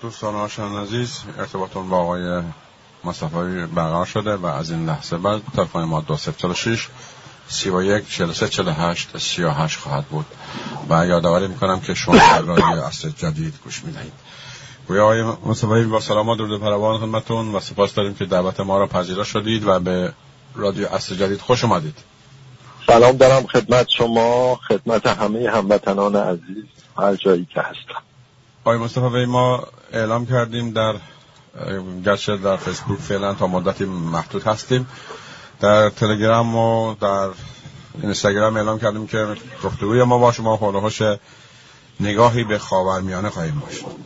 [0.00, 2.42] دوستان آشان عزیز ارتباطون با آقای
[3.04, 6.88] مصطفی برقرار شده و از این لحظه بعد تلفن ما دو سفت شیش
[7.48, 10.26] سی و یک چل سه چل هشت سی و هشت خواهد بود
[10.90, 14.12] و یادآوری می‌کنم که شما در رادیو اصل جدید گوش می‌دهید.
[14.88, 18.86] گویا آقای مصطفی با سلامات درود پروان خدمتون و سپاس داریم که دعوت ما را
[18.86, 20.12] پذیرا شدید و به
[20.54, 21.98] رادیو اصل جدید خوش اومدید.
[22.86, 26.64] سلام دارم خدمت شما خدمت همه هموطنان عزیز
[26.98, 28.02] هر جایی که هستم.
[28.66, 30.94] آقای مصطفی ما اعلام کردیم در
[32.04, 34.88] گرچه در فیسبوک فعلا تا مدتی محدود هستیم
[35.60, 37.28] در تلگرام و در
[38.02, 39.26] اینستاگرام اعلام کردیم که
[39.64, 41.16] گفتگوی ما با شما حول
[42.00, 43.96] نگاهی به خاورمیانه خواهیم باشد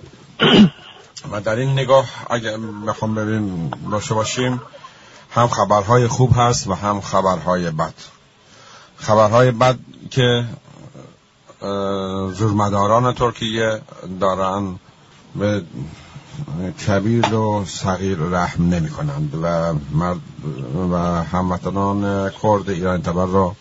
[1.33, 4.63] و در این نگاه اگر بخوام ببین داشته باشیم
[5.31, 7.95] هم خبرهای خوب هست و هم خبرهای بد.
[8.97, 9.79] خبرهای بد
[10.11, 10.45] که
[12.33, 13.81] زورمداران ترکیه
[14.21, 14.79] دارن
[15.35, 15.63] به
[16.87, 20.21] کبیر و صغیر رحم نمی کنند و, مرد
[20.91, 23.57] و هموطنان کرد ایران تبر را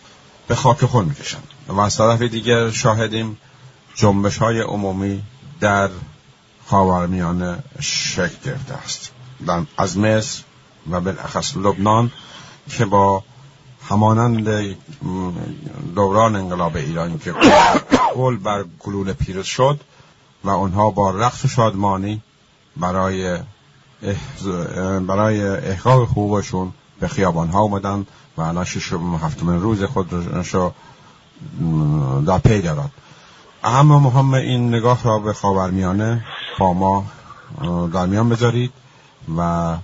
[0.47, 3.37] به خاک خون می کشند و از طرف دیگر شاهدیم
[3.95, 5.23] جنبش های عمومی
[5.59, 5.89] در
[6.67, 9.11] خاورمیانه شکل گرفته است.
[9.77, 10.43] از مصر
[10.91, 12.11] و بالاخص لبنان
[12.69, 13.23] که با
[13.89, 14.75] همانند
[15.95, 17.33] دوران انقلاب ایرانی که
[18.17, 19.79] گل بر گلول پیروز شد
[20.43, 22.21] و آنها با رقص شادمانی
[22.77, 23.37] برای
[25.07, 28.05] برای احقاق حقوقشون به خیابان ها اومدن
[28.37, 30.13] و الان شش هفتمین روز خود
[30.49, 30.73] رو
[32.25, 32.91] در پی دارد.
[33.63, 36.25] اما مهم این نگاه را به خاورمیانه
[36.59, 37.05] با ما
[37.93, 38.71] در میان بذارید
[39.37, 39.75] و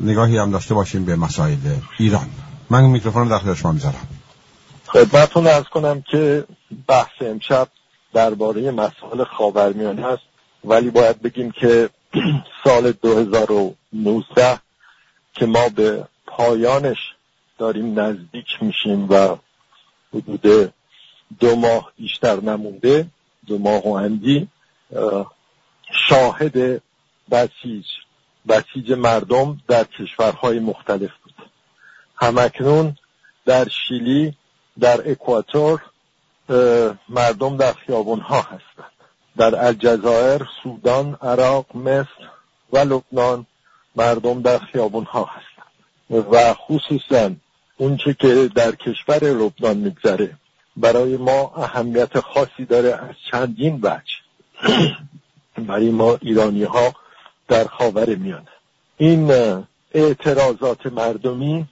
[0.00, 1.56] نگاهی هم داشته باشیم به مسائل
[1.98, 2.26] ایران.
[2.70, 4.08] من میکروفون در شما می‌ذارم.
[4.86, 6.44] خدمتتون ارز کنم که
[6.86, 7.68] بحث امشب
[8.12, 10.22] درباره مسائل خاورمیانه است
[10.64, 11.90] ولی باید بگیم که
[12.64, 14.58] سال 2019
[15.32, 16.98] که ما به پایانش
[17.58, 19.36] داریم نزدیک میشیم و
[20.14, 20.72] حدود
[21.40, 23.06] دو ماه بیشتر نمونده
[23.46, 24.48] دو ماه و اندی
[26.08, 26.82] شاهد
[27.30, 27.84] بسیج
[28.48, 31.10] بسیج مردم در کشورهای مختلف.
[32.16, 32.96] همکنون
[33.46, 34.36] در شیلی
[34.80, 35.80] در اکواتور
[37.08, 38.92] مردم در خیابون ها هستند.
[39.36, 42.30] در الجزایر سودان عراق مصر
[42.72, 43.46] و لبنان
[43.96, 46.34] مردم در خیابون ها هستند.
[46.34, 47.30] و خصوصا
[47.76, 50.36] اونچه که در کشور لبنان میگذره
[50.76, 54.14] برای ما اهمیت خاصی داره از چندین وجه.
[55.68, 56.94] برای ما ایرانی ها
[57.48, 58.48] در خاور میانه.
[58.96, 59.30] این
[59.94, 61.66] اعتراضات مردمی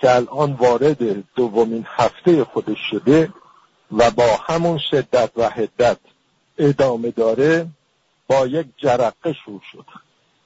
[0.00, 3.32] که الان وارد دومین هفته خودش شده
[3.92, 5.98] و با همون شدت و حدت
[6.58, 7.66] ادامه داره
[8.26, 9.84] با یک جرقه شروع شد.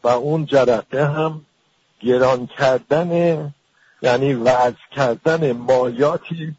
[0.05, 1.47] و اون جرقه هم
[2.01, 3.55] گران کردن
[4.03, 6.57] یعنی وضع کردن مالیاتی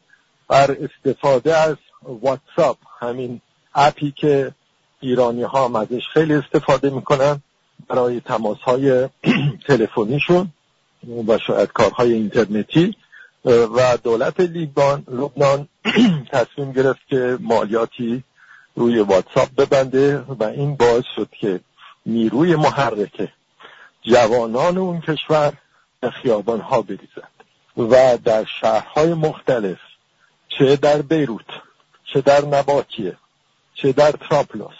[0.48, 3.42] بر استفاده از واتساپ همین
[3.76, 4.52] اپی که
[5.00, 7.42] ایرانی ها هم ازش خیلی استفاده می‌کنن
[7.88, 9.10] برای تماس های
[9.68, 10.52] تلفنیشون.
[11.28, 12.96] و شاید کارهای اینترنتی
[13.46, 15.68] و دولت لیبان لبنان
[16.32, 18.24] تصمیم گرفت که مالیاتی
[18.76, 21.60] روی واتساپ ببنده و این باعث شد که
[22.06, 23.32] نیروی محرکه
[24.02, 25.54] جوانان اون کشور
[26.00, 27.36] به خیابان ها بریزند.
[27.78, 29.78] و در شهرهای مختلف
[30.50, 31.46] چه در بیروت
[32.14, 33.18] چه در نباتیه
[33.74, 34.76] چه در تراپلوس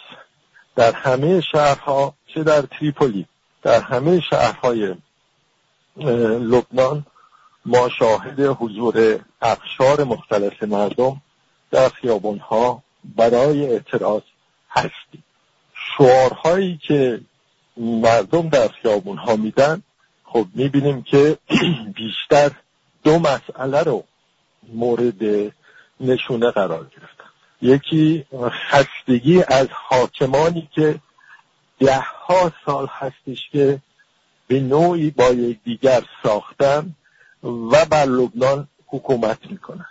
[0.76, 3.26] در همه شهرها چه در تریپولی
[3.62, 4.94] در همه شهرهای
[5.96, 7.06] لبنان
[7.66, 11.22] ما شاهد حضور اقشار مختلف مردم
[11.70, 12.82] در خیابانها
[13.16, 14.22] برای اعتراض
[14.70, 15.24] هستیم.
[15.98, 17.20] شعارهایی که
[17.76, 19.82] مردم در خیابانها میدن
[20.24, 21.38] خب می‌بینیم که
[21.96, 22.50] بیشتر
[23.04, 24.04] دو مسئله رو
[24.72, 25.52] مورد
[26.00, 27.24] نشونه قرار گرفتن.
[27.62, 28.26] یکی
[28.70, 31.00] خستگی از حاکمانی که
[31.78, 33.78] ده ها سال هستش که
[34.48, 36.94] به نوعی با یکدیگر ساختن
[37.42, 39.86] و بر لبنان حکومت می‌کنن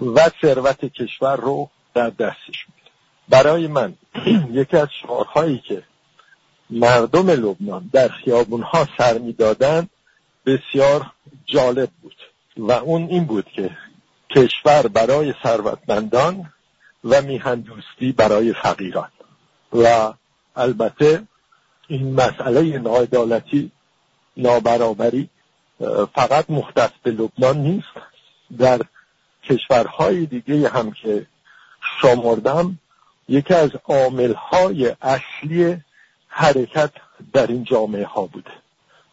[0.00, 2.90] و ثروت کشور رو در دستش میده
[3.28, 3.94] برای من
[4.60, 5.82] یکی از شعارهایی که
[6.70, 9.88] مردم لبنان در خیابونها سر می‌دادن
[10.46, 11.06] بسیار
[11.46, 12.16] جالب بود
[12.56, 13.70] و اون این بود که
[14.30, 16.52] کشور برای ثروتمندان
[17.04, 19.10] و میهن دوستی برای فقیران.
[19.72, 20.12] و
[20.56, 21.22] البته
[21.88, 23.70] این مسئله ناعدالتی
[24.38, 25.28] نابرابری
[26.14, 27.88] فقط مختص به لبنان نیست.
[28.58, 28.80] در
[29.44, 31.26] کشورهای دیگه هم که
[32.00, 32.78] شمردم
[33.28, 35.76] یکی از عاملهای اصلی
[36.28, 36.90] حرکت
[37.32, 38.50] در این جامعه ها بوده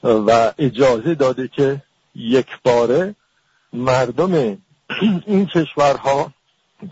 [0.04, 1.82] و اجازه داده که
[2.16, 3.16] یک باره
[3.74, 4.58] مردم
[5.26, 6.32] این کشورها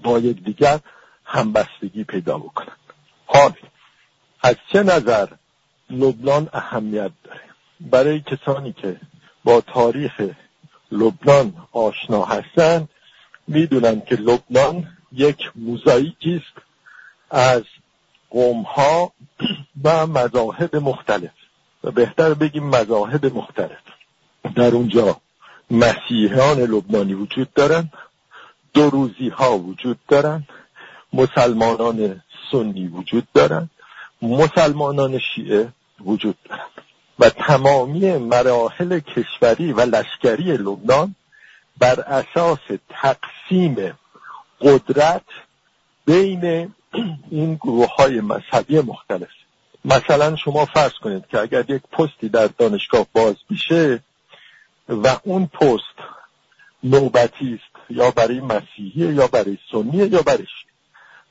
[0.03, 0.79] با یکدیگر
[1.25, 2.77] همبستگی پیدا بکنند
[3.25, 3.53] حال
[4.43, 5.27] از چه نظر
[5.89, 7.52] لبنان اهمیت داره؟
[7.91, 8.99] برای کسانی که
[9.43, 10.21] با تاریخ
[10.91, 12.89] لبنان آشنا هستند
[13.47, 16.65] می‌دونند که لبنان یک موزاییکی است
[17.31, 17.63] از
[18.29, 19.13] قومها
[19.83, 21.31] و مذاهب مختلف.
[21.83, 23.79] و بهتر بگیم مذاهب مختلف.
[24.55, 25.17] در اونجا
[25.71, 27.91] مسیحیان لبنانی وجود دارند
[28.73, 30.47] دروزی ها وجود دارند
[31.13, 32.21] مسلمانان
[32.51, 33.69] سنی وجود دارند
[34.21, 35.73] مسلمانان شیعه
[36.05, 36.82] وجود دارند.
[37.19, 41.15] و تمامی مراحل کشوری و لشکری لبنان
[41.77, 43.97] بر اساس تقسیم
[44.61, 45.25] قدرت
[46.05, 46.73] بین
[47.31, 49.29] این گروه های مذهبی مختلف.
[49.85, 54.03] مثلا شما فرض کنید که اگر یک پستی در دانشگاه باز میشه
[54.89, 55.97] و اون پست
[56.83, 60.47] نوبتی است یا برای مسیحی یا برای سنی یا برای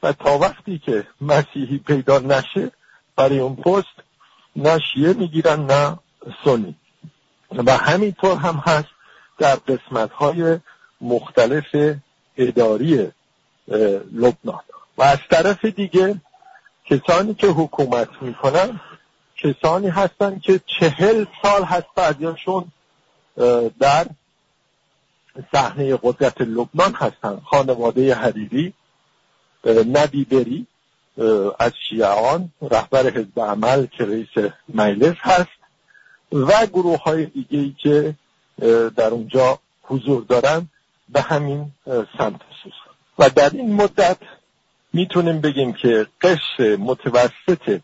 [0.02, 2.70] و تا وقتی که مسیحی پیدا نشه
[3.16, 4.11] برای اون پست
[4.56, 5.98] نه شیعه می‌گیرن نه
[6.44, 6.74] سنی.
[7.66, 8.88] و همینطور هم هست
[9.38, 10.58] در قسمت های
[11.00, 11.76] مختلف
[12.36, 13.10] اداری
[14.12, 14.60] لبنان.
[14.98, 16.20] و از طرف دیگه
[16.84, 18.80] کسانی که حکومت می‌کنن
[19.36, 22.64] کسانی هستن که چهل سال هست بعدیاشون
[23.80, 24.06] در
[25.52, 27.40] صحنه قدرت لبنان هستن.
[27.44, 28.72] خانواده حریری
[29.66, 30.66] نبی بری.
[31.58, 35.48] از شیعان رهبر حزب عمل که رئیس مجلس هست
[36.32, 38.14] و گروه های دیگه ای که
[38.96, 40.68] در اونجا حضور دارن
[41.08, 41.72] به همین
[42.18, 42.40] سمت
[43.18, 44.16] و در این مدت
[44.92, 47.80] می‌تونیم بگیم که قشر متوسط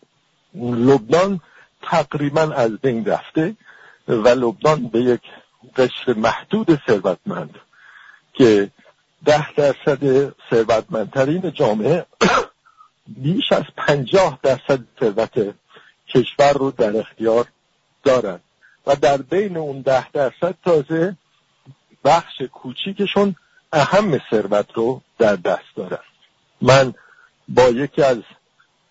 [0.54, 1.40] لبنان
[1.82, 3.54] تقریبا از بین رفته
[4.08, 5.22] و لبنان به یک
[5.76, 7.54] قشر محدود ثروتمند
[8.34, 8.70] که
[9.24, 12.06] ده درصد ثروتمندترین جامعه
[13.16, 15.54] بیش از پنجاه درصد ثروت
[16.08, 17.46] کشور رو در اختیار
[18.04, 18.40] دارند
[18.86, 21.16] و در بین اون ده درصد تازه
[22.04, 23.36] بخش کوچیکشون
[23.72, 25.98] اهم ثروت رو در دست دارن.
[26.62, 26.94] من
[27.48, 28.18] با یکی از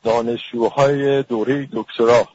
[0.03, 2.27] دانشجوهای دوره دکترا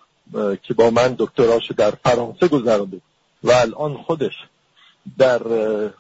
[0.63, 3.01] که با من دکتراش در فرانسه گذرانده
[3.45, 4.33] و الان خودش
[5.19, 5.43] در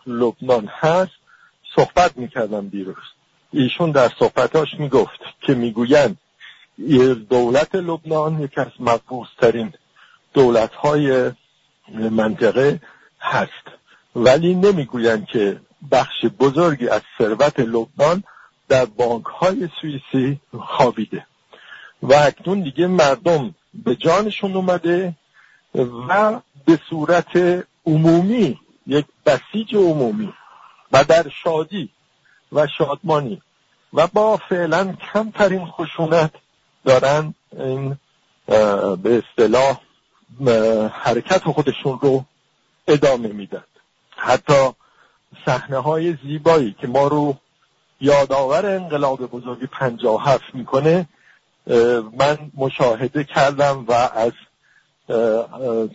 [0.07, 1.13] لبنان هست
[1.77, 2.97] صحبت می‌کردم دیروز.
[3.53, 6.19] ایشون در صحبتاش می‌گفت که می‌گویند
[7.31, 9.73] دولت لبنان یکی از مقبوضترین
[10.35, 11.31] دولت های
[12.11, 12.81] منطقه
[13.21, 13.67] هست.
[14.17, 15.61] ولی نمی‌گویند که
[15.91, 18.25] بخش بزرگی از ثروت لبنان
[18.69, 21.27] در بانک های سوئیسی خوابیده.
[22.03, 25.15] و اکنون دیگه مردم به جانشون اومده
[26.09, 30.33] و به صورت عمومی یک بسیج عمومی
[30.93, 31.91] و در شادی
[32.53, 33.43] و شادمانی.
[33.93, 36.31] و با فعلا کمترین خشونت
[36.85, 37.99] دارن این
[39.03, 39.81] به اصطلاح
[40.93, 42.25] حرکت خودشون رو
[42.89, 43.65] ادامه میدن.
[44.17, 44.71] حتی
[45.47, 47.37] صحنه های زیبایی که ما رو
[48.01, 49.27] یادآور انقلاب
[49.67, 51.09] پنجاه هفت می‌کنه
[52.19, 54.33] من مشاهده کردم و از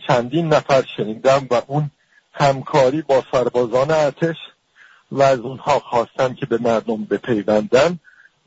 [0.06, 1.90] چندین نفر شنیدم و اون
[2.32, 4.36] همکاری با سربازان ارتش
[5.12, 7.98] و از اونها خواستم که به مردم بپیوندن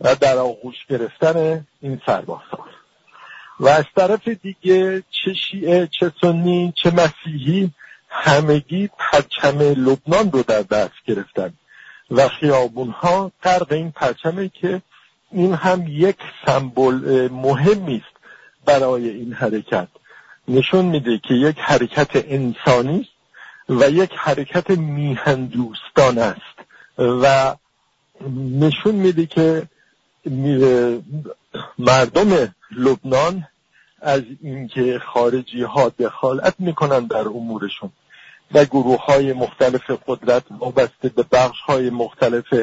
[0.02, 2.68] و در آغوش گرفتن این سربازان
[3.60, 7.72] و از طرف دیگه چه شیعه چه سنی چه مسیحی
[8.10, 11.54] همگی پرچم لبنان رو در دست گرفتن.
[12.12, 14.82] و خیابون ها غرق این پرچمه که
[15.32, 18.24] این هم یک سمبل مهمی است
[18.66, 19.88] برای این حرکت.
[20.48, 23.08] نشون میده که یک حرکت انسانی
[23.72, 26.58] و یک حرکت میهندوستان است
[26.98, 27.56] و
[28.60, 29.68] نشون میده که
[31.80, 33.48] مردم لبنان
[34.02, 37.92] از اینکه خارجی ها دخالت می‌کنن در امورشون
[38.52, 42.54] و گروه های مختلف قدرت وابسته به بخش های مختلف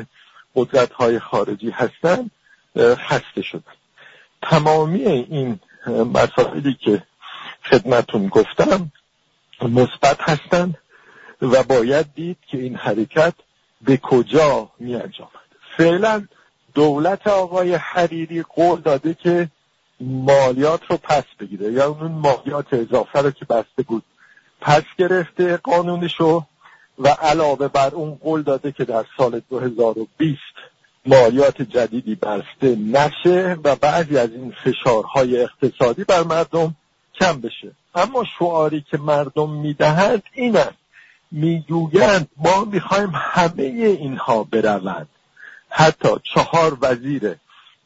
[0.55, 2.31] قدرت های خارجی هستند
[2.79, 3.73] خسته شدن.
[4.43, 7.03] تمامی این مسائلی که
[7.65, 8.93] خدمتون گفتم
[9.63, 10.79] مثبت هستند
[11.43, 13.35] و باید دید که این حرکت
[13.81, 15.31] به کجا می انجامد.
[15.77, 16.27] فعلا
[16.75, 19.49] دولت آقای حریری قول داده که
[20.01, 21.73] مالیات رو پس بگیره.
[21.73, 24.03] یا اون مالیات اضافه رو که بسته بود
[24.61, 26.45] پس گرفته قانونشو
[26.99, 30.41] و علاوه بر اون قول داده که در سال 2020
[31.07, 36.75] مالیات جدیدی بسته نشه و بعضی از این فشارهای اقتصادی بر مردم
[37.21, 37.71] کم بشه.
[37.95, 40.88] اما شعاری که مردم می‌دهند این است.
[41.31, 45.09] می‌گویند ما می‌خوایم همه اینها بروند.
[45.71, 47.37] حتی چهار وزیر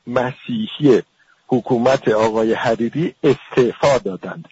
[0.06, 1.02] مسیحی
[1.46, 4.48] حکومت آقای حریری استعفا دادند.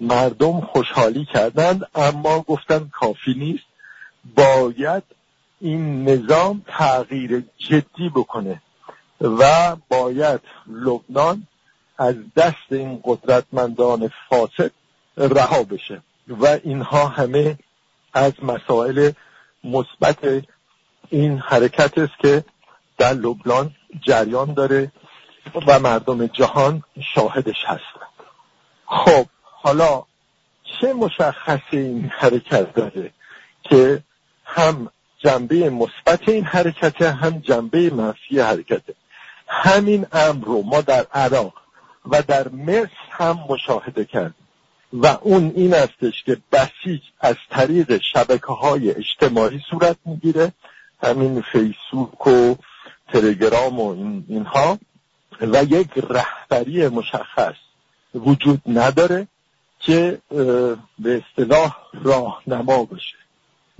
[0.00, 3.64] مردم خوشحالی کردند اما گفتند کافی نیست.
[4.36, 5.02] باید
[5.60, 8.62] این نظام تغییر جدی بکنه
[9.20, 11.46] و باید لبنان
[11.98, 14.70] از دست این قدرتمندان فاسد
[15.16, 16.02] رها بشه.
[16.28, 17.58] و اینها همه
[18.14, 19.10] از مسائل
[19.64, 20.18] مثبت
[21.10, 22.44] این حرکت است که
[22.98, 24.92] در لبنان جریان داره
[25.66, 26.82] و مردم جهان
[27.14, 28.14] شاهدش هستند
[28.86, 30.02] خب حالا
[30.80, 33.10] چه مشخص این حرکت داره
[33.62, 34.02] که
[34.44, 38.82] هم جنبه مثبت این حرکت هم جنبه منفی حرکت؟
[39.46, 41.54] همین امر رو ما در عراق
[42.10, 44.43] و در مصر هم مشاهده کردیم.
[44.94, 50.52] و اون این استش که بسیج از طریق شبکه های اجتماعی صورت می‌گیره
[51.02, 52.54] همین فیسبوک و
[53.12, 54.78] تلگرام و این اینها
[55.40, 57.54] و یک رهبری مشخص
[58.14, 59.26] وجود نداره
[59.80, 60.18] که
[60.98, 63.16] به اصطلاح راهنما بشه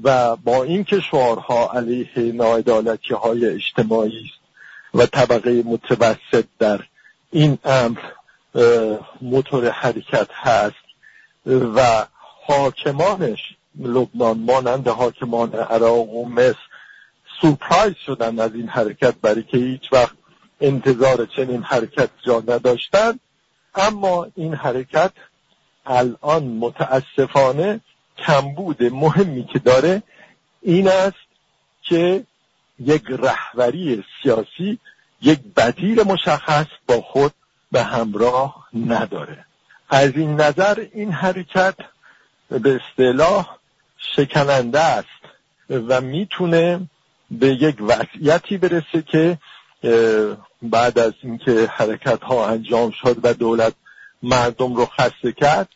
[0.02, 4.38] و با اینکه شعارها علیه ناعدالتی های اجتماعی است
[4.94, 6.80] و طبقه متوسط در
[7.30, 8.00] این امر
[9.22, 10.83] موتور حرکت هست
[11.46, 12.06] و
[12.46, 13.40] حاکمانش
[13.78, 16.58] لبنان مانند حاکمان عراق و مصر
[17.40, 20.16] سورپرایز شدن از این حرکت برای که هیچ وقت
[20.60, 23.20] انتظار چنین حرکت جا نداشتند
[23.74, 25.12] اما این حرکت
[25.86, 27.80] الان متاسفانه
[28.18, 30.02] کمبود مهمی که داره
[30.62, 31.16] این است
[31.82, 32.24] که
[32.78, 34.78] یک رهبری سیاسی
[35.22, 37.32] یک بدیل مشخص با خود
[37.72, 39.46] به همراه نداره.
[39.88, 41.74] از این نظر این حرکت
[42.48, 43.56] به اصطلاح
[43.98, 45.08] شکننده است
[45.70, 46.80] و می‌تونه
[47.30, 49.38] به یک وضعیتی برسه که
[50.62, 53.74] بعد از اینکه حرکت ها انجام شد و دولت
[54.22, 55.68] مردم رو خسته کرد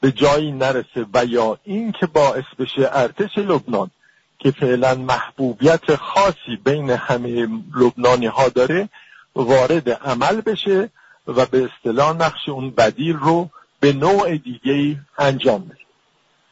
[0.00, 3.90] به جایی نرسه و یا این که باعث بشه ارتش لبنان
[4.38, 8.88] که فعلا محبوبیت خاصی بین همه لبنانی ها داره
[9.34, 10.90] وارد عمل بشه
[11.26, 13.50] و به اصطلاح نقش اون بدیل رو
[13.80, 15.78] به نوع دیگه انجام بده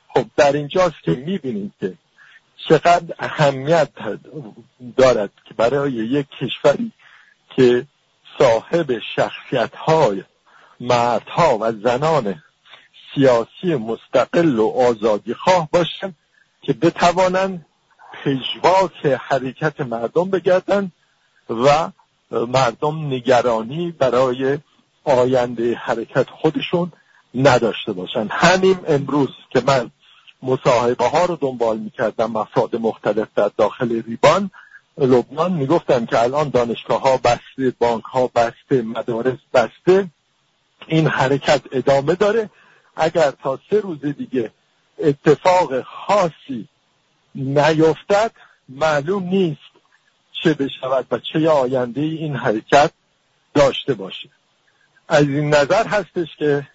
[0.08, 1.94] خب در اینجاست که می‌بینید که
[2.68, 3.88] چقدر اهمیت
[4.96, 6.92] دارد که برای یک کشوری
[7.56, 7.86] که
[8.38, 10.24] صاحب شخصیت های
[10.80, 12.42] مردها و زنان
[13.14, 16.16] سیاسی مستقل و آزادی خواه باشند
[16.62, 17.66] که بتوانند
[18.12, 20.92] پژواک حرکت مردم بگردند
[21.50, 21.90] و
[22.30, 24.58] مردم نگرانی برای
[25.04, 26.92] آینده حرکت خودشون
[27.34, 29.90] نداشته باشند همین امروز که من
[30.42, 34.50] مصاحبه ها رو دنبال می‌کردم افراد مختلف در داخل ریبان
[34.98, 40.08] لبنان می‌گفتن که الان دانشگاه ها بسته بانک ها بسته مدارس بسته.
[40.86, 42.50] این حرکت ادامه داره.
[42.96, 44.50] اگر تا سه روز دیگه
[44.98, 46.68] اتفاق خاصی
[47.34, 48.32] نیفتد
[48.68, 49.69] معلوم نیست
[50.42, 52.90] چه بشود و چه آینده این حرکت
[53.54, 54.28] داشته باشه.
[55.08, 56.66] از این نظر هستش که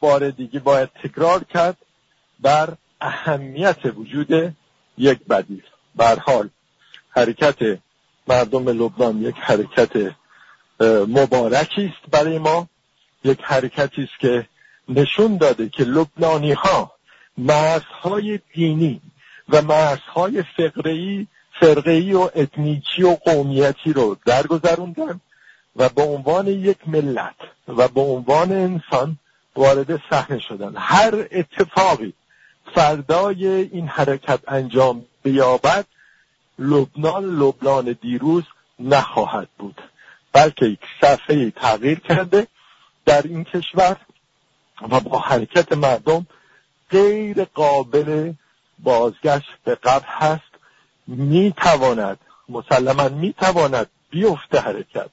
[0.00, 1.76] بار دیگه باید تکرار کرد
[2.40, 4.56] بر اهمیت وجود
[4.98, 5.62] یک بدیل.
[5.94, 6.48] بر حال
[7.10, 7.78] حرکت
[8.28, 10.14] مردم لبنان یک حرکت
[11.08, 12.68] مبارکی است برای ما.
[13.24, 14.46] یک حرکتی است که
[14.88, 16.92] نشون داده که لبنانی ها
[17.38, 19.00] مرزهای دینی
[19.48, 21.26] و مرزهای فقرهی
[21.60, 25.20] فرقهی و اتنیکی و قومیتی رو درگذروندن
[25.76, 27.36] و به عنوان یک ملت
[27.68, 29.18] و به عنوان انسان
[29.56, 30.72] وارد صحنه شدن.
[30.76, 32.12] هر اتفاقی
[32.74, 35.86] فردای این حرکت انجام بیابد
[36.58, 38.44] لبنان لبنان دیروز
[38.78, 39.80] نخواهد بود.
[40.32, 42.46] بلکه یک صفحه تغییر کرده
[43.06, 43.96] در این کشور
[44.90, 46.26] و با حرکت مردم
[46.90, 48.32] غیر قابل
[48.78, 50.49] بازگشت به قبل هست.
[51.10, 55.10] می‌تواند مسلما می‌تواند بیفته حرکت.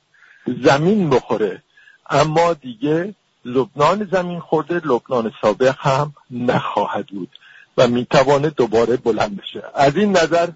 [0.63, 1.63] زمین بخوره.
[2.10, 7.30] اما دیگه لبنان زمین خورده لبنان سابق هم نخواهد بود
[7.77, 9.63] و می‌تواند دوباره بلند بشه.
[9.75, 10.50] از این نظر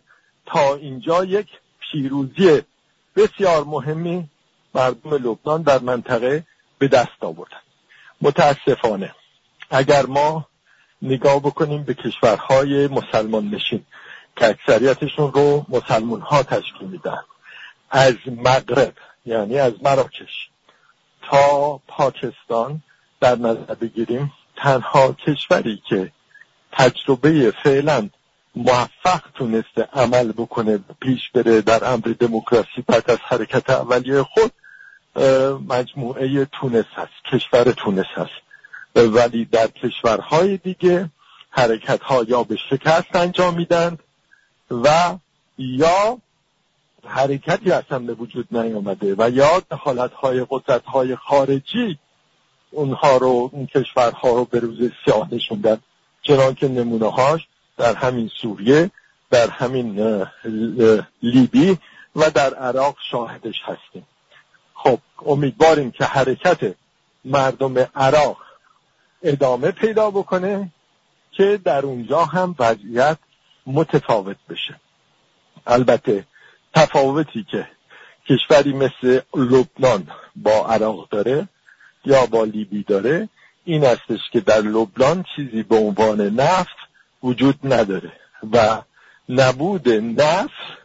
[0.45, 1.47] تا اینجا یک
[1.79, 2.61] پیروزی
[3.15, 4.29] بسیار مهمی
[4.75, 6.43] مردم لبنان در منطقه
[6.79, 7.61] به دست آوردن.
[8.21, 9.15] متاسفانه
[9.69, 10.47] اگر ما
[11.01, 13.85] نگاه بکنیم به کشورهای مسلمان نشین
[14.35, 17.21] که اکثریتشون رو مسلمان ها تشکیل میدن.
[17.89, 18.93] از مغرب
[19.25, 20.49] یعنی از مراکش
[21.21, 22.81] تا پاکستان
[23.21, 26.11] در نظر بگیریم تنها کشوری که
[26.71, 28.09] تجربه فعلا
[28.55, 34.51] موفق تونسته عمل بکنه پیش بره در امر دموکراسی بعد از حرکت اولیه خود
[35.67, 38.41] مجموعه تونس هست کشور تونس هست.
[38.95, 41.09] ولی در کشورهای دیگه
[41.49, 43.97] حرکت ها یا به شکست انجام میدن
[44.71, 45.17] و
[45.57, 46.17] یا
[47.05, 51.99] حرکتی اصلا به وجود نیامده و یا دخالت های قدرت های خارجی
[52.71, 55.77] اونها رو اون کشورها رو به روز سیاه نشوندن
[56.21, 57.47] چنان که نمونه هاش
[57.77, 58.91] در همین سوریه
[59.29, 60.25] در همین
[61.23, 61.77] لیبی
[62.15, 64.07] و در عراق شاهدش هستیم.
[64.73, 66.75] خب امیدواریم که حرکت
[67.25, 68.37] مردم عراق
[69.23, 70.71] ادامه پیدا بکنه
[71.31, 73.17] که در اونجا هم وضعیت
[73.65, 74.79] متفاوت بشه.
[75.67, 76.25] البته
[76.73, 77.67] تفاوتی که
[78.29, 81.47] کشوری مثل لبنان با عراق داره
[82.05, 83.29] یا با لیبی داره
[83.65, 86.75] این استش که در لبنان چیزی به عنوان نفت
[87.23, 88.11] وجود نداره
[88.51, 88.81] و
[89.29, 90.81] نبود نفت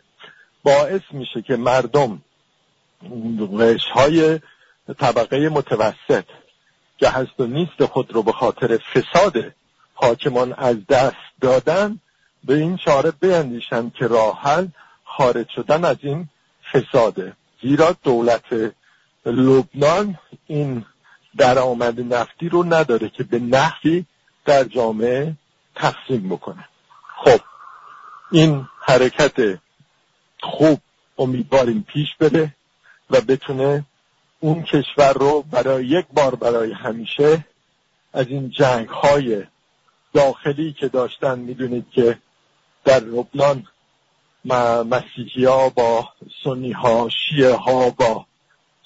[0.62, 2.22] باعث میشه که مردم
[3.94, 4.40] های
[4.98, 6.24] طبقه متوسط
[6.98, 9.54] که هست و نیست خود رو به خاطر فساد
[9.94, 12.00] حاکمان از دست دادن
[12.46, 14.66] به این چاره بیندیشن که راحل
[15.04, 16.28] خارج شدن از این
[16.72, 17.32] فساده.
[17.62, 18.74] زیرا دولت
[19.26, 20.84] لبنان این
[21.36, 24.04] درآمد نفتی رو نداره که به نحوی
[24.44, 25.32] در جامعه
[25.74, 26.68] تقسیم بکنه.
[27.24, 27.40] خب
[28.32, 29.58] این حرکت
[30.42, 30.80] خوب
[31.18, 32.54] امیدواریم پیش بره
[33.10, 33.84] و بتونه
[34.40, 37.44] اون کشور رو برای یک بار برای همیشه
[38.12, 39.44] از این جنگ های
[40.14, 42.18] داخلی که داشتن می‌دونید که
[42.86, 43.66] در لبنان
[44.90, 46.08] مسیحی ها با
[46.44, 48.26] سنی ها شیعه ها با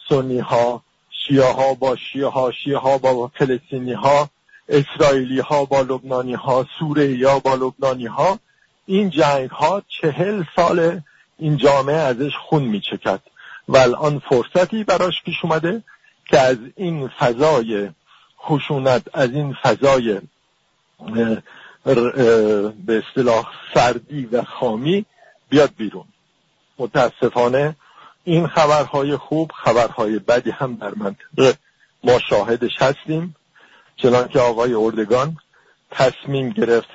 [0.08, 4.28] سنی ها شیعه ها با شیعه ها شیعه ها با فلسطینی ها
[4.68, 8.38] اسرائیلی ها با لبنانی ها سوره ها با لبنانی ها
[8.86, 11.00] این جنگ ها چهل سال
[11.38, 13.20] این جامعه ازش خون میچکد
[13.68, 15.82] و الان فرصتی براش پیش اومده
[16.24, 17.90] که از این فضای
[18.42, 20.20] خشونت از این فضای
[21.84, 25.06] به اصطلاح سردی و خامی
[25.48, 26.04] بیاد بیرون.
[26.78, 27.76] متاسفانه
[28.24, 31.54] این خبرهای خوب خبرهای بدی هم در منطقه
[32.04, 33.36] ما شاهدش هستیم.
[33.96, 35.36] چنان که آقای اردگان
[35.90, 36.88] تصمیم گرفت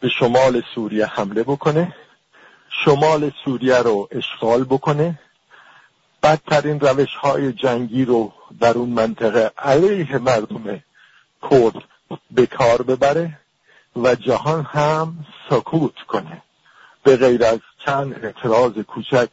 [0.00, 1.94] به شمال سوریه حمله بکنه
[2.84, 5.18] شمال سوریه رو اشغال بکنه.
[6.22, 10.82] بدترین روش های جنگی رو در اون منطقه علیه مردم
[11.50, 11.74] کرد
[12.30, 13.38] به کار ببره.
[13.96, 16.42] و جهان هم سکوت کنه.
[17.02, 19.28] به غیر از چند اعتراض کوچک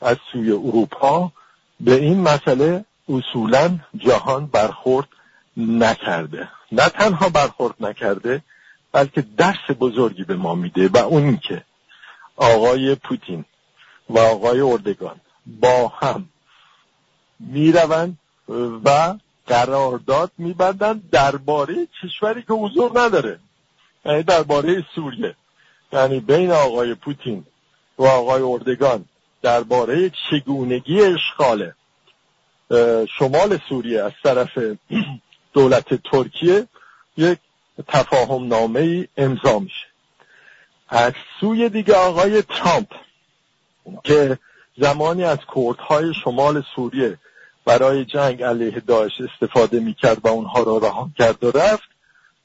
[0.00, 1.32] از سوی اروپا
[1.80, 5.08] به این مسئله اصولا جهان برخورد
[5.56, 6.48] نکرده.
[6.72, 8.42] نه تنها برخورد نکرده
[8.92, 11.62] بلکه درس بزرگی به ما میده و اون که
[12.36, 13.44] آقای پوتین
[14.10, 16.28] و آقای اردگان با هم
[17.40, 18.18] می‌روند
[18.84, 19.14] و
[19.46, 23.38] قرارداد میبندند درباره کشوری که حضور نداره.
[24.06, 25.34] یعنی درباره سوریه.
[25.92, 27.44] یعنی بین آقای پوتین
[27.98, 29.04] و آقای اردگان
[29.42, 31.72] درباره چگونگی اشغال
[33.18, 34.58] شمال سوریه از طرف
[35.54, 36.66] دولت ترکیه
[37.16, 37.38] یک
[37.88, 39.86] تفاهم نامه ای امضا میشه.
[40.88, 42.88] از سوی دیگه آقای ترامپ
[44.04, 44.38] که
[44.78, 47.18] زمانی از کردهای شمال سوریه
[47.64, 51.95] برای جنگ علیه داعش استفاده می‌کرد و اونها را رها کرد و رفت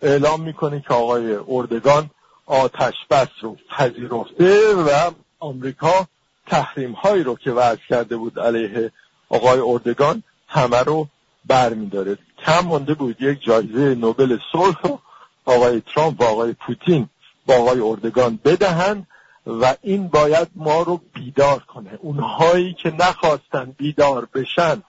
[0.01, 2.09] اعلام می‌کنه که آقای اردگان
[2.45, 6.07] آتش بس رو پذیرفته و آمریکا
[6.47, 8.91] تحریم هایی رو که وضع کرده بود علیه
[9.29, 11.07] آقای اردگان همه رو
[11.45, 12.17] برمیداره.
[12.45, 14.99] کم مونده بود یک جایزه نوبل صلح رو
[15.45, 17.09] آقای ترامپ و آقای پوتین
[17.45, 19.07] با آقای اردگان بدهند
[19.47, 21.99] و این باید ما رو بیدار کنه.
[22.01, 24.83] اونهایی که نخواستن بیدار بشن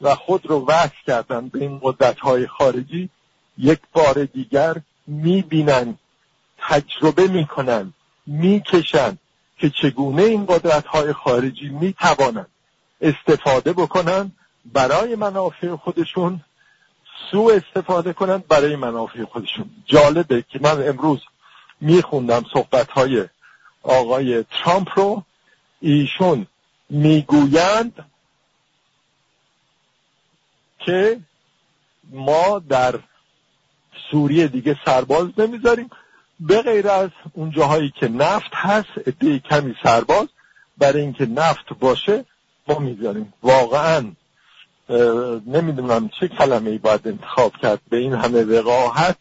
[0.00, 3.10] و خود رو وحش کردن به این قدرت های خارجی
[3.60, 5.98] یک بار دیگر می‌بینن
[6.58, 7.92] تجربه می‌کنن
[8.26, 9.18] می‌کشن
[9.58, 12.50] که چگونه این قدرت های خارجی می‌توانند
[13.00, 14.32] استفاده بکنن
[14.64, 16.40] برای منافع خودشون
[17.30, 19.70] سو استفاده کنند برای منافع خودشون.
[19.86, 21.20] جالبه که من امروز
[21.80, 23.24] میخوندم صحبت های
[23.82, 25.24] آقای ترامپ رو.
[25.80, 26.46] ایشون
[26.90, 28.10] می‌گویند
[30.78, 31.20] که
[32.10, 32.98] ما در
[34.10, 35.90] سوریه دیگه سرباز نمی‌ذاریم.
[36.40, 40.28] به غیر از اون جاهایی که نفت هست عده کمی سرباز
[40.78, 42.24] برای اینکه نفت باشه
[42.68, 43.32] ما می‌ذاریم.
[43.42, 44.12] واقعا
[45.46, 49.18] نمی‌دونم چه کلمه ای باید انتخاب کرد به این همه وقاحت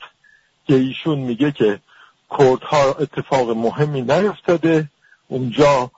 [0.68, 1.80] که ایشون میگه که
[2.40, 4.90] کردها اتفاق مهمی نیفتاده.
[5.28, 5.92] اونجا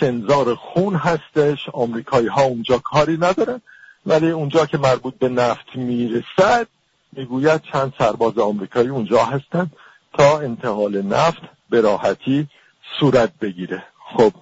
[0.00, 1.68] شنزار خون هستش.
[1.72, 3.60] آمریکایی ها اونجا کاری ندارن.
[4.06, 6.66] ولی اونجا که مربوط به نفت می‌رسد
[7.16, 9.72] می‌گوید چند سرباز آمریکایی اونجا هستند
[10.12, 12.48] تا انتقال نفت به راحتی
[13.00, 13.84] صورت بگیره.
[14.16, 14.32] خب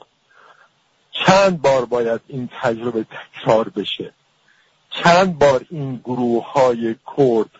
[1.11, 4.13] چند بار باید این تجربه تکرار بشه؟
[4.91, 7.51] چند بار این گروه های کرد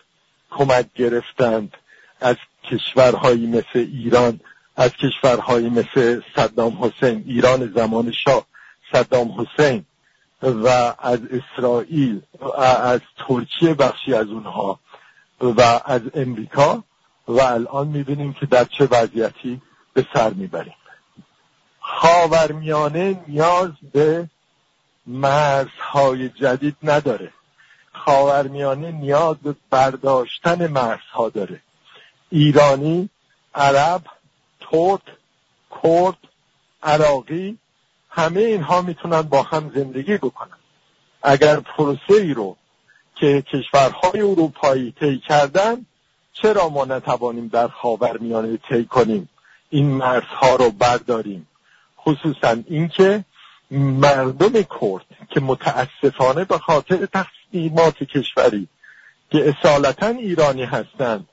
[0.51, 1.77] کمک گرفتند
[2.21, 4.39] از کشورهایی مثل ایران
[4.75, 8.45] از کشورهایی مثل صدام حسین ایران زمان شاه
[8.93, 9.85] صدام حسین
[10.41, 10.67] و
[10.99, 12.21] از اسرائیل
[12.57, 14.79] از ترکیه بخشی از اونها.
[15.43, 16.83] و از امریکا
[17.27, 19.61] و الان می‌بینیم که در چه وضعیتی
[19.93, 20.75] به سر می‌بریم.
[21.79, 24.29] خاورمیانه نیاز به
[25.07, 27.33] مرزهای جدید نداره.
[27.93, 31.61] خاورمیانه نیاز به برداشتن مرزها داره.
[32.29, 33.09] ایرانی
[33.55, 34.01] عرب
[34.59, 35.01] ترک
[35.83, 36.17] کرد
[36.83, 37.57] عراقی
[38.09, 40.57] همه اینها می‌تونن با هم زندگی بکنن.
[41.23, 42.57] اگر پروسه ای رو
[43.15, 45.85] که کشورهای اروپایی طی کردن
[46.33, 49.29] چرا ما نتوانیم در خاورمیانه طی کنیم؟
[49.69, 51.47] این مرزها رو برداریم.
[52.05, 53.25] خصوصا اینکه
[53.71, 58.67] مردم کرد که متاسفانه به خاطر تقسیمات کشوری
[59.31, 61.27] که اصالتا ایرانی هستند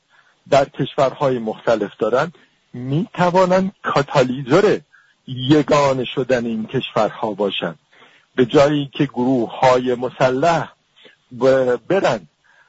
[0.50, 2.34] در کشورهای مختلف دارند
[2.72, 4.80] می توانند کاتالیزور
[5.26, 7.78] یگانه شدن این کشورها باشند.
[8.34, 10.72] به جایی که گروه های مسلح
[11.88, 12.20] برن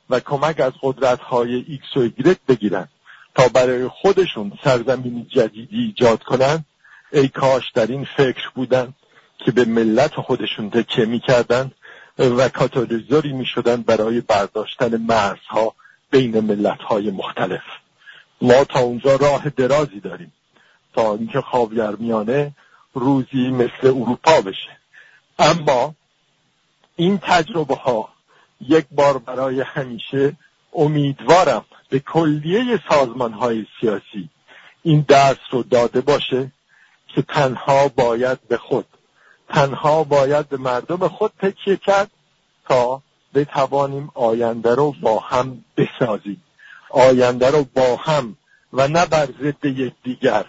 [0.10, 2.88] و کمک از قدرت های ایکس و ایگرک بگیرن
[3.36, 6.66] تا برای خودشون سرزمینی جدیدی ایجاد کنند
[7.12, 8.94] ای کاش در این فکر بودن
[9.38, 11.72] که به ملت خودشون تکیه می‌کردن
[12.18, 15.76] و کاتالیزوری می‌شدن برای برداشتن مرزها
[16.12, 17.64] بین ملت های مختلف.
[18.42, 20.34] ما تا اونجا راه درازی داریم.
[20.94, 22.52] تا اینکه خاورمیانه
[22.94, 24.78] روزی مثل اروپا بشه.
[25.40, 25.96] اما
[26.96, 28.10] این تجربه ها
[28.70, 30.38] یک بار برای همیشه
[30.74, 34.30] امیدوارم به کلیه سازمان های سیاسی
[34.84, 36.52] این درس رو داده باشه
[37.08, 38.86] که تنها باید به خود
[39.50, 42.12] تنها باید به مردم خود تکیه کرد
[42.70, 43.02] تا
[43.34, 46.44] بتوانیم آینده رو با هم بسازیم.
[46.90, 48.38] آینده رو با هم
[48.74, 50.46] و نه بر ضد یکدیگر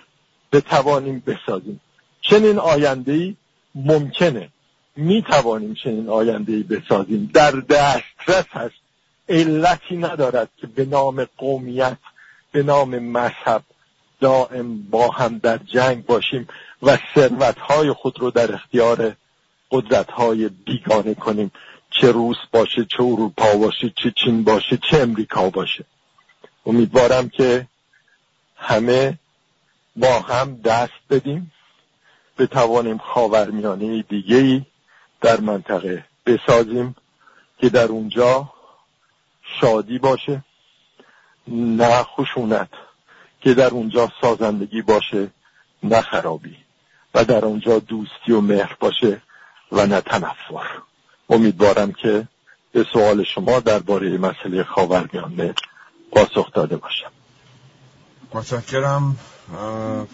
[0.52, 1.80] بتوانیم بسازیم.
[2.20, 3.36] چنین آینده ای
[3.74, 4.48] ممکنه.
[4.96, 8.74] می توانیم چنین آینده ای بسازیم؟ در دسترس هست
[9.28, 11.98] علتی ندارد که به نام قومیت
[12.52, 13.62] به نام مذهب
[14.20, 16.48] دائم با هم در جنگ باشیم
[16.82, 19.16] و ثروتهای خود رو در اختیار
[19.70, 21.52] قدرتهای بیگانه کنیم.
[21.90, 25.84] چه روس باشه چه اروپا باشه چه چین باشه چه امریکا باشه.
[26.66, 27.66] امیدوارم که
[28.56, 29.18] همه
[29.96, 31.52] با هم دست بدیم.
[32.38, 34.62] بتوانیم خاورمیانه دیگه ای
[35.22, 36.96] در منطقه بسازیم
[37.58, 38.52] که در اونجا
[39.60, 40.44] شادی باشه
[41.48, 42.68] نه خشونت
[43.40, 45.30] که در اونجا سازندگی باشه
[45.82, 46.56] نه خرابی
[47.14, 49.22] و در اونجا دوستی و مهر باشه
[49.72, 50.68] و نه تنفر.
[51.30, 52.28] امیدوارم که
[52.72, 55.54] به سوال شما درباره مسئله خاورمیانه
[56.12, 57.10] پاسخ داده باشم.
[58.34, 59.16] متشکرم.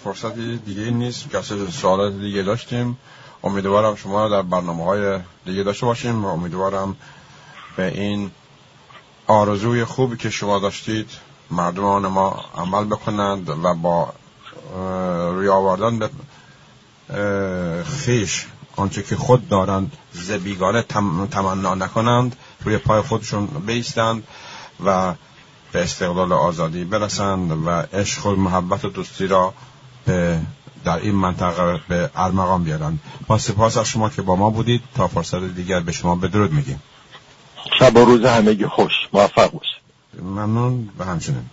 [0.05, 1.31] فرصت دیگه نیست.
[1.31, 2.99] کسی سوالات دیگه داشتیم؟
[3.45, 6.97] امیدوارم شما در برنامه های دیگه داشته باشیم و امیدوارم
[7.77, 8.31] به این
[9.27, 11.11] آرزوی خوبی که شما داشتید
[11.51, 14.13] مردمان ما عمل بکنند و با
[15.31, 16.11] روی آوردن به
[17.85, 18.47] خیش
[18.77, 20.83] آنچه که خود دارند زبیگانه
[21.31, 24.23] تمنا نکنند روی پای خودشون بیستند
[24.85, 25.15] و
[25.73, 29.55] به استقلال آزادی برسند و عشق و محبت و دوستی را
[30.07, 30.41] به
[30.85, 34.83] در این منطقه به ارمغان بیارند با سپاس از شما که با ما بودید.
[34.95, 36.83] تا فرصت دیگر به شما بدرود میگیم.
[37.79, 38.93] شب و روز همگی خوش.
[39.13, 39.79] موفق باشید.
[40.23, 41.51] ممنون به همچنین.